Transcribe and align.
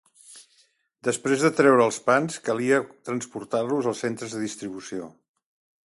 Després 1.07 1.43
de 1.47 1.51
treure 1.59 1.85
els 1.91 2.01
pans 2.07 2.39
calia 2.49 2.81
transportar-los 3.11 3.91
als 3.93 4.05
centres 4.07 4.37
de 4.39 4.45
distribució. 4.49 5.13